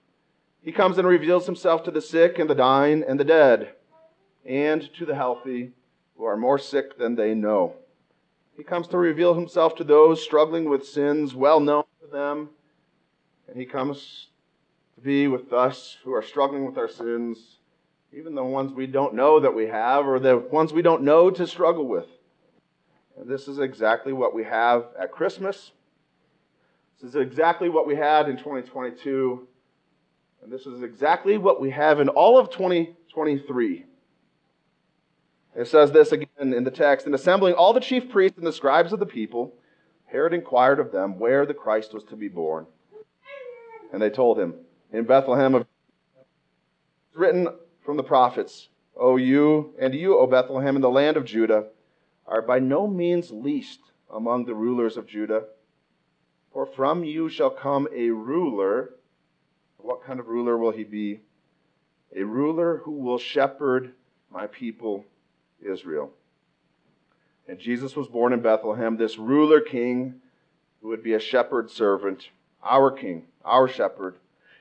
He 0.61 0.71
comes 0.71 0.97
and 0.97 1.07
reveals 1.07 1.45
himself 1.45 1.83
to 1.83 1.91
the 1.91 2.01
sick 2.01 2.37
and 2.39 2.49
the 2.49 2.55
dying 2.55 3.03
and 3.07 3.19
the 3.19 3.23
dead, 3.23 3.69
and 4.45 4.93
to 4.95 5.05
the 5.05 5.15
healthy 5.15 5.71
who 6.17 6.25
are 6.25 6.37
more 6.37 6.59
sick 6.59 6.97
than 6.97 7.15
they 7.15 7.33
know. 7.33 7.73
He 8.55 8.63
comes 8.63 8.87
to 8.89 8.97
reveal 8.97 9.33
himself 9.33 9.75
to 9.75 9.83
those 9.83 10.23
struggling 10.23 10.65
with 10.65 10.85
sins 10.85 11.33
well 11.33 11.59
known 11.59 11.83
to 12.01 12.07
them, 12.07 12.49
and 13.47 13.57
he 13.57 13.65
comes 13.65 14.27
to 14.95 15.01
be 15.01 15.27
with 15.27 15.53
us 15.53 15.97
who 16.03 16.13
are 16.13 16.23
struggling 16.23 16.65
with 16.65 16.77
our 16.77 16.89
sins 16.89 17.57
even 18.13 18.35
the 18.35 18.43
ones 18.43 18.71
we 18.71 18.87
don't 18.87 19.13
know 19.13 19.39
that 19.39 19.53
we 19.53 19.67
have, 19.67 20.07
or 20.07 20.19
the 20.19 20.37
ones 20.37 20.73
we 20.73 20.81
don't 20.81 21.03
know 21.03 21.29
to 21.29 21.45
struggle 21.45 21.87
with. 21.87 22.07
And 23.19 23.29
this 23.29 23.47
is 23.47 23.59
exactly 23.59 24.13
what 24.13 24.33
we 24.33 24.43
have 24.43 24.85
at 24.99 25.11
Christmas. 25.11 25.71
This 27.01 27.09
is 27.09 27.15
exactly 27.15 27.69
what 27.69 27.87
we 27.87 27.95
had 27.95 28.29
in 28.29 28.37
2022. 28.37 29.47
And 30.43 30.51
this 30.51 30.65
is 30.65 30.81
exactly 30.81 31.37
what 31.37 31.59
we 31.59 31.71
have 31.71 31.99
in 31.99 32.09
all 32.09 32.37
of 32.37 32.49
2023. 32.51 33.85
It 35.55 35.67
says 35.67 35.91
this 35.91 36.11
again 36.11 36.27
in 36.37 36.63
the 36.63 36.71
text 36.71 37.07
In 37.07 37.13
assembling 37.13 37.55
all 37.55 37.73
the 37.73 37.79
chief 37.79 38.09
priests 38.09 38.37
and 38.37 38.45
the 38.45 38.53
scribes 38.53 38.93
of 38.93 38.99
the 38.99 39.05
people, 39.05 39.55
Herod 40.05 40.33
inquired 40.33 40.79
of 40.79 40.91
them 40.91 41.19
where 41.19 41.45
the 41.45 41.53
Christ 41.53 41.93
was 41.93 42.03
to 42.05 42.15
be 42.15 42.27
born. 42.27 42.67
And 43.91 44.01
they 44.01 44.09
told 44.09 44.39
him, 44.39 44.53
In 44.91 45.05
Bethlehem 45.05 45.55
of 45.55 45.65
written 47.13 47.47
from 47.87 47.95
the 47.95 48.03
prophets, 48.03 48.67
O 48.97 49.15
you 49.15 49.73
and 49.79 49.95
you, 49.95 50.17
O 50.17 50.27
Bethlehem, 50.27 50.75
in 50.75 50.81
the 50.81 50.89
land 50.89 51.15
of 51.15 51.23
Judah, 51.23 51.67
are 52.25 52.41
by 52.41 52.59
no 52.59 52.85
means 52.85 53.31
least 53.31 53.79
among 54.13 54.43
the 54.43 54.53
rulers 54.53 54.97
of 54.97 55.07
Judah. 55.07 55.45
For 56.51 56.65
from 56.65 57.05
you 57.05 57.29
shall 57.29 57.49
come 57.49 57.87
a 57.95 58.09
ruler. 58.09 58.89
What 59.77 60.03
kind 60.03 60.19
of 60.19 60.27
ruler 60.27 60.57
will 60.57 60.71
he 60.71 60.83
be? 60.83 61.21
A 62.13 62.23
ruler 62.23 62.81
who 62.83 62.91
will 62.91 63.17
shepherd 63.17 63.93
my 64.29 64.47
people 64.47 65.05
Israel. 65.61 66.11
And 67.47 67.57
Jesus 67.57 67.95
was 67.95 68.09
born 68.09 68.33
in 68.33 68.41
Bethlehem, 68.41 68.97
this 68.97 69.17
ruler 69.17 69.61
king 69.61 70.15
who 70.81 70.89
would 70.89 71.03
be 71.03 71.13
a 71.13 71.21
shepherd 71.21 71.71
servant, 71.71 72.31
our 72.61 72.91
king, 72.91 73.27
our 73.45 73.69
shepherd 73.69 74.17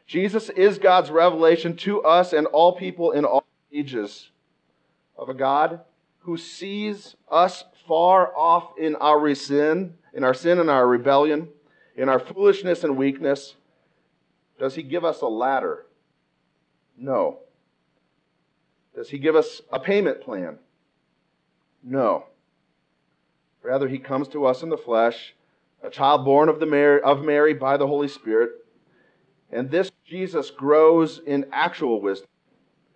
Jesus 0.07 0.49
is 0.51 0.79
God's 0.79 1.11
revelation 1.11 1.77
to 1.79 2.03
us 2.03 2.33
and 2.33 2.47
all 2.47 2.77
people 2.77 3.11
in 3.11 3.25
all 3.25 3.45
ages 3.73 4.31
of 5.17 5.29
a 5.29 5.35
God 5.35 5.81
who 6.21 6.37
sees 6.37 7.17
us 7.31 7.65
far 7.87 8.37
off 8.37 8.79
in 8.79 8.97
our 8.97 9.35
sin, 9.35 9.95
in 10.13 10.25
our 10.25 10.35
sin 10.35 10.59
and 10.59 10.71
our 10.71 10.87
rebellion, 10.87 11.49
in 11.97 12.09
our 12.09 12.19
foolishness 12.19 12.85
and 12.85 12.97
weakness. 12.97 13.55
Does 14.59 14.75
he 14.75 14.83
give 14.83 15.05
us 15.05 15.21
a 15.21 15.27
ladder? 15.27 15.87
No. 16.97 17.41
Does 18.95 19.11
he 19.11 19.19
give 19.19 19.37
us 19.37 19.61
a 19.73 19.79
payment 19.79 20.21
plan? 20.21 20.59
No. 21.83 22.27
Rather, 23.63 23.89
he 23.89 23.99
comes 23.99 24.29
to 24.29 24.47
us 24.47 24.63
in 24.63 24.69
the 24.69 24.77
flesh, 24.77 25.35
a 25.83 25.91
child 25.91 26.25
born 26.25 26.49
of, 26.49 26.61
the 26.61 26.67
Mary, 26.67 27.01
of 27.03 27.25
Mary 27.25 27.53
by 27.53 27.77
the 27.77 27.87
Holy 27.87 28.09
Spirit, 28.09 28.51
and 29.51 29.71
this 29.71 29.91
Jesus 30.07 30.51
grows 30.51 31.21
in 31.27 31.47
actual 31.53 32.01
wisdom. 32.01 32.29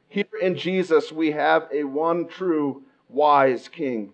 Here 0.09 0.25
in 0.41 0.57
Jesus, 0.57 1.11
we 1.11 1.33
have 1.33 1.69
a 1.73 1.85
one 1.85 2.29
true 2.29 2.85
wise 3.09 3.69
king. 3.69 4.13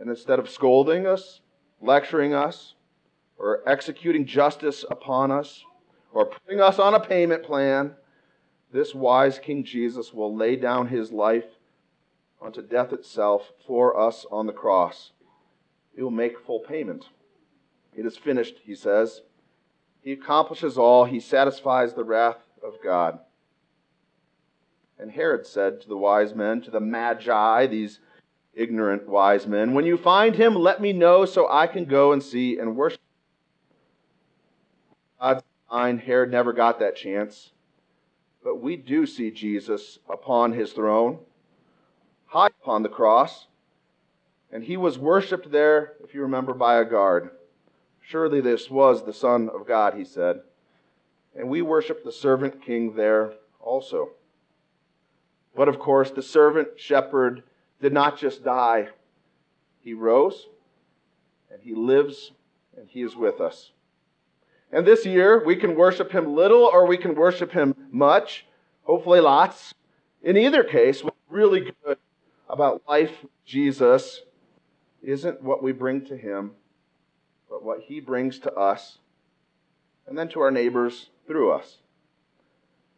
And 0.00 0.08
instead 0.08 0.38
of 0.38 0.48
scolding 0.48 1.06
us, 1.06 1.40
lecturing 1.80 2.34
us, 2.34 2.74
or 3.36 3.62
executing 3.66 4.26
justice 4.26 4.84
upon 4.90 5.30
us, 5.30 5.64
or 6.12 6.26
putting 6.26 6.60
us 6.60 6.78
on 6.78 6.94
a 6.94 7.00
payment 7.00 7.42
plan, 7.42 7.94
this 8.72 8.94
wise 8.94 9.38
King 9.38 9.64
Jesus 9.64 10.12
will 10.12 10.34
lay 10.34 10.56
down 10.56 10.88
his 10.88 11.12
life 11.12 11.46
unto 12.40 12.62
death 12.62 12.92
itself 12.92 13.52
for 13.66 13.98
us 13.98 14.26
on 14.30 14.46
the 14.46 14.52
cross. 14.52 15.12
He 15.94 16.02
will 16.02 16.10
make 16.10 16.38
full 16.38 16.60
payment. 16.60 17.06
It 17.96 18.06
is 18.06 18.16
finished, 18.16 18.56
he 18.64 18.74
says. 18.74 19.22
He 20.08 20.14
accomplishes 20.14 20.78
all, 20.78 21.04
he 21.04 21.20
satisfies 21.20 21.92
the 21.92 22.02
wrath 22.02 22.38
of 22.64 22.82
God. 22.82 23.18
And 24.98 25.10
Herod 25.10 25.46
said 25.46 25.82
to 25.82 25.88
the 25.88 25.98
wise 25.98 26.34
men, 26.34 26.62
to 26.62 26.70
the 26.70 26.80
magi, 26.80 27.66
these 27.66 28.00
ignorant 28.54 29.06
wise 29.06 29.46
men, 29.46 29.74
When 29.74 29.84
you 29.84 29.98
find 29.98 30.34
him, 30.34 30.54
let 30.54 30.80
me 30.80 30.94
know 30.94 31.26
so 31.26 31.46
I 31.50 31.66
can 31.66 31.84
go 31.84 32.12
and 32.12 32.22
see 32.22 32.58
and 32.58 32.74
worship. 32.74 33.02
God's 35.20 35.42
mind, 35.70 36.00
Herod 36.00 36.30
never 36.30 36.54
got 36.54 36.78
that 36.78 36.96
chance. 36.96 37.50
But 38.42 38.62
we 38.62 38.76
do 38.76 39.04
see 39.04 39.30
Jesus 39.30 39.98
upon 40.08 40.54
his 40.54 40.72
throne, 40.72 41.18
high 42.24 42.48
upon 42.62 42.82
the 42.82 42.88
cross, 42.88 43.46
and 44.50 44.64
he 44.64 44.78
was 44.78 44.98
worshiped 44.98 45.50
there, 45.50 45.96
if 46.02 46.14
you 46.14 46.22
remember, 46.22 46.54
by 46.54 46.78
a 46.78 46.84
guard. 46.86 47.28
Surely 48.08 48.40
this 48.40 48.70
was 48.70 49.04
the 49.04 49.12
Son 49.12 49.50
of 49.50 49.68
God, 49.68 49.92
he 49.92 50.02
said. 50.02 50.40
And 51.36 51.50
we 51.50 51.60
worship 51.60 52.02
the 52.02 52.10
servant 52.10 52.64
king 52.64 52.94
there 52.96 53.34
also. 53.60 54.12
But 55.54 55.68
of 55.68 55.78
course, 55.78 56.10
the 56.10 56.22
servant 56.22 56.68
shepherd 56.76 57.42
did 57.82 57.92
not 57.92 58.16
just 58.16 58.42
die, 58.42 58.88
he 59.80 59.92
rose, 59.92 60.46
and 61.52 61.60
he 61.60 61.74
lives, 61.74 62.32
and 62.78 62.88
he 62.88 63.02
is 63.02 63.14
with 63.14 63.42
us. 63.42 63.72
And 64.72 64.86
this 64.86 65.04
year, 65.04 65.44
we 65.44 65.56
can 65.56 65.76
worship 65.76 66.10
him 66.10 66.34
little 66.34 66.64
or 66.64 66.86
we 66.86 66.96
can 66.96 67.14
worship 67.14 67.52
him 67.52 67.74
much, 67.90 68.46
hopefully 68.84 69.20
lots. 69.20 69.74
In 70.22 70.38
either 70.38 70.64
case, 70.64 71.04
what's 71.04 71.16
really 71.28 71.72
good 71.84 71.98
about 72.48 72.82
life, 72.88 73.12
with 73.20 73.44
Jesus, 73.44 74.22
isn't 75.02 75.42
what 75.42 75.62
we 75.62 75.72
bring 75.72 76.06
to 76.06 76.16
him, 76.16 76.52
but 77.48 77.64
what 77.64 77.80
he 77.80 78.00
brings 78.00 78.38
to 78.40 78.52
us 78.54 78.98
and 80.06 80.16
then 80.16 80.28
to 80.28 80.40
our 80.40 80.50
neighbors 80.50 81.10
through 81.26 81.52
us. 81.52 81.78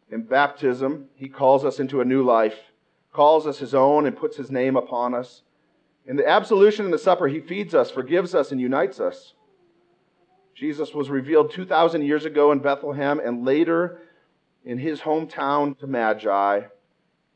In 0.09 0.23
baptism, 0.23 1.07
he 1.15 1.29
calls 1.29 1.63
us 1.63 1.79
into 1.79 2.01
a 2.01 2.05
new 2.05 2.23
life, 2.23 2.57
calls 3.13 3.47
us 3.47 3.59
his 3.59 3.73
own, 3.73 4.05
and 4.05 4.15
puts 4.15 4.37
his 4.37 4.51
name 4.51 4.75
upon 4.75 5.13
us. 5.13 5.41
In 6.05 6.15
the 6.15 6.27
absolution 6.27 6.85
and 6.85 6.93
the 6.93 6.99
supper, 6.99 7.27
he 7.27 7.39
feeds 7.39 7.73
us, 7.73 7.91
forgives 7.91 8.33
us, 8.33 8.51
and 8.51 8.59
unites 8.59 8.99
us. 8.99 9.33
Jesus 10.55 10.93
was 10.93 11.09
revealed 11.09 11.51
2,000 11.51 12.03
years 12.03 12.25
ago 12.25 12.51
in 12.51 12.59
Bethlehem 12.59 13.19
and 13.19 13.45
later 13.45 14.01
in 14.65 14.77
his 14.77 15.01
hometown 15.01 15.77
to 15.79 15.87
Magi. 15.87 16.61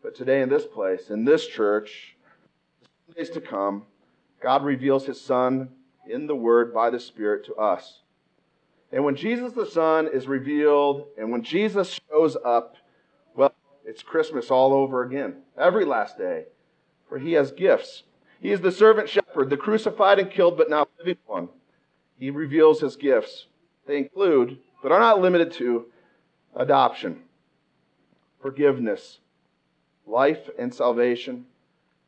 But 0.03 0.15
today, 0.15 0.41
in 0.41 0.49
this 0.49 0.65
place, 0.65 1.09
in 1.09 1.25
this 1.25 1.47
church, 1.47 2.15
the 3.07 3.13
days 3.13 3.29
to 3.31 3.41
come, 3.41 3.85
God 4.41 4.63
reveals 4.63 5.05
his 5.05 5.19
Son 5.19 5.69
in 6.09 6.27
the 6.27 6.35
Word 6.35 6.73
by 6.73 6.89
the 6.89 6.99
Spirit 6.99 7.45
to 7.45 7.55
us. 7.55 7.99
And 8.91 9.03
when 9.03 9.15
Jesus 9.15 9.53
the 9.53 9.65
Son 9.65 10.07
is 10.11 10.27
revealed 10.27 11.07
and 11.17 11.31
when 11.31 11.43
Jesus 11.43 11.99
shows 12.09 12.37
up, 12.45 12.77
well, 13.35 13.53
it's 13.85 14.03
Christmas 14.03 14.51
all 14.51 14.73
over 14.73 15.03
again, 15.03 15.37
every 15.57 15.85
last 15.85 16.17
day. 16.17 16.45
For 17.09 17.17
he 17.17 17.33
has 17.33 17.51
gifts. 17.51 18.03
He 18.41 18.51
is 18.51 18.61
the 18.61 18.71
servant 18.71 19.09
shepherd, 19.09 19.49
the 19.49 19.57
crucified 19.57 20.19
and 20.19 20.31
killed 20.31 20.57
but 20.57 20.69
now 20.69 20.87
living 20.99 21.17
one 21.25 21.49
he 22.17 22.29
reveals 22.29 22.81
his 22.81 22.95
gifts. 22.95 23.47
They 23.87 23.97
include, 23.97 24.59
but 24.81 24.91
are 24.91 24.99
not 24.99 25.21
limited 25.21 25.51
to, 25.53 25.85
adoption, 26.55 27.21
forgiveness, 28.41 29.19
life 30.07 30.49
and 30.57 30.73
salvation, 30.73 31.45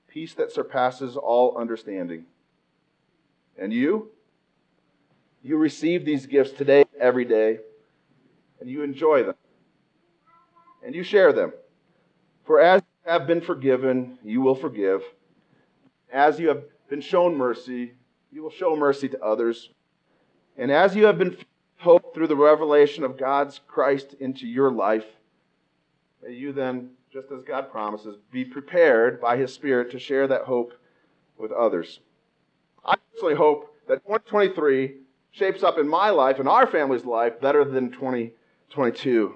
peace 0.08 0.34
that 0.36 0.51
surpasses 0.51 1.18
all 1.18 1.58
understanding. 1.58 2.25
And 3.57 3.73
you? 3.73 4.11
You 5.43 5.57
receive 5.57 6.05
these 6.05 6.25
gifts 6.25 6.51
today, 6.51 6.85
every 6.99 7.25
day, 7.25 7.59
and 8.59 8.69
you 8.69 8.83
enjoy 8.83 9.23
them. 9.23 9.35
And 10.85 10.93
you 10.93 11.03
share 11.03 11.33
them. 11.33 11.53
For 12.46 12.59
as 12.59 12.81
you 12.81 13.11
have 13.11 13.27
been 13.27 13.41
forgiven, 13.41 14.20
you 14.24 14.41
will 14.41 14.55
forgive. 14.55 15.03
As 16.11 16.39
you 16.39 16.48
have 16.50 16.63
been 16.89 17.01
shown 17.01 17.37
mercy, 17.37 17.93
you 18.31 18.43
will 18.43 18.51
show 18.51 18.75
mercy 18.75 19.09
to 19.09 19.24
others. 19.24 19.70
And 20.57 20.72
as 20.72 20.96
you 20.96 21.05
have 21.05 21.17
been 21.17 21.37
hope 21.77 22.13
through 22.13 22.27
the 22.27 22.35
revelation 22.35 23.03
of 23.03 23.17
God's 23.17 23.59
Christ 23.67 24.15
into 24.20 24.48
your 24.48 24.72
life, 24.72 25.05
may 26.24 26.33
you 26.33 26.51
then, 26.51 26.91
just 27.11 27.31
as 27.31 27.43
God 27.43 27.72
promises, 27.72 28.17
be 28.31 28.43
prepared 28.43 29.22
by 29.22 29.37
His 29.37 29.53
Spirit 29.53 29.91
to 29.91 30.00
share 30.00 30.27
that 30.27 30.43
hope 30.43 30.74
with 31.37 31.51
others. 31.51 32.00
I 32.85 32.96
personally 33.11 33.35
hope 33.35 33.74
that 33.87 34.03
2023 34.05 34.96
shapes 35.31 35.63
up 35.63 35.77
in 35.77 35.87
my 35.87 36.09
life 36.09 36.40
and 36.40 36.48
our 36.48 36.68
family's 36.68 37.05
life 37.05 37.40
better 37.40 37.63
than 37.63 37.92
2022. 37.92 39.35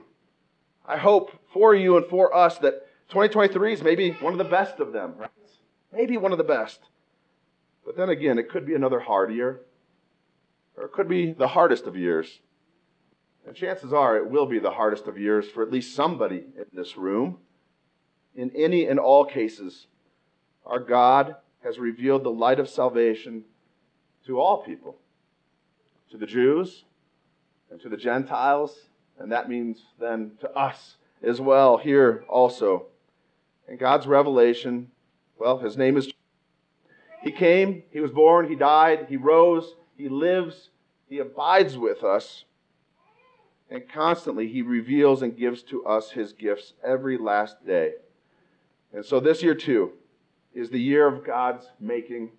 I 0.86 0.98
hope 0.98 1.32
for 1.54 1.76
you 1.76 1.98
and 1.98 2.06
for 2.06 2.36
us 2.36 2.58
that 2.60 2.88
2023 3.10 3.74
is 3.74 3.84
maybe 3.84 4.12
one 4.12 4.34
of 4.34 4.38
the 4.38 4.44
best 4.44 4.80
of 4.80 4.94
them, 4.94 5.14
right? 5.18 5.30
Maybe 5.94 6.18
one 6.18 6.32
of 6.32 6.38
the 6.38 6.44
best. 6.44 6.80
But 7.86 7.98
then 7.98 8.10
again, 8.10 8.38
it 8.38 8.50
could 8.50 8.66
be 8.66 8.76
another 8.76 9.00
hard 9.00 9.34
year 9.34 9.62
or 10.78 10.86
it 10.86 10.92
could 10.92 11.08
be 11.08 11.34
the 11.34 11.50
hardest 11.50 11.86
of 11.86 11.96
years. 11.96 12.40
And 13.46 13.56
chances 13.56 13.92
are 13.92 14.18
it 14.18 14.30
will 14.30 14.46
be 14.46 14.60
the 14.60 14.72
hardest 14.72 15.08
of 15.08 15.18
years 15.18 15.50
for 15.50 15.64
at 15.64 15.72
least 15.72 15.96
somebody 15.96 16.44
in 16.56 16.66
this 16.74 16.98
room. 16.98 17.38
In 18.36 18.52
any 18.56 18.86
and 18.86 19.00
all 19.00 19.26
cases, 19.26 19.88
our 20.66 20.80
God 20.80 21.36
has 21.64 21.80
revealed 21.80 22.24
the 22.24 22.32
light 22.32 22.60
of 22.60 22.70
salvation 22.70 23.44
to 24.26 24.40
all 24.40 24.64
people, 24.64 24.98
to 26.10 26.18
the 26.18 26.26
Jews 26.26 26.84
and 27.70 27.80
to 27.82 27.90
the 27.90 27.98
Gentiles, 27.98 28.90
and 29.20 29.32
that 29.32 29.50
means 29.50 29.84
then 30.00 30.32
to 30.42 30.50
us 30.52 30.98
as 31.22 31.40
well 31.40 31.78
here 31.78 32.24
also. 32.28 32.88
And 33.68 33.80
God's 33.80 34.08
revelation, 34.08 34.92
well, 35.38 35.58
his 35.58 35.78
name 35.78 35.98
is. 35.98 36.12
He 37.22 37.32
came, 37.32 37.84
he 37.92 38.00
was 38.00 38.12
born, 38.12 38.50
he 38.50 38.56
died, 38.56 39.06
he 39.08 39.16
rose, 39.16 39.76
he 40.02 40.10
lives, 40.10 40.70
He 41.08 41.20
abides 41.20 41.78
with 41.78 42.04
us, 42.04 42.46
and 43.70 43.88
constantly 43.88 44.48
He 44.48 44.64
reveals 44.64 45.22
and 45.22 45.38
gives 45.38 45.62
to 45.64 45.86
us 45.86 46.10
His 46.10 46.34
gifts 46.34 46.74
every 46.84 47.20
last 47.20 47.64
day. 47.64 47.94
And 48.94 49.06
so 49.06 49.20
this 49.20 49.44
year, 49.44 49.54
too, 49.54 49.92
is 50.54 50.70
the 50.70 50.80
year 50.80 51.08
of 51.08 51.26
God's 51.26 51.66
making 51.80 52.32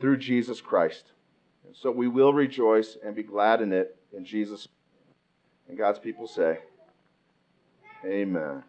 through 0.00 0.18
Jesus 0.18 0.60
Christ. 0.60 1.12
And 1.66 1.74
so 1.74 1.90
we 1.90 2.08
will 2.08 2.32
rejoice 2.32 2.96
and 3.04 3.14
be 3.14 3.22
glad 3.22 3.60
in 3.60 3.72
it 3.72 3.96
in 4.12 4.24
Jesus. 4.24 4.68
And 5.68 5.76
God's 5.76 5.98
people 5.98 6.26
say, 6.26 6.60
Amen. 8.04 8.62